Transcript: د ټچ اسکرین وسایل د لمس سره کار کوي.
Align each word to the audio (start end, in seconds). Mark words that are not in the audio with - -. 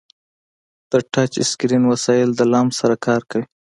د 0.91 0.93
ټچ 1.11 1.33
اسکرین 1.43 1.83
وسایل 1.91 2.29
د 2.35 2.41
لمس 2.51 2.73
سره 2.81 2.95
کار 3.05 3.21
کوي. 3.31 3.45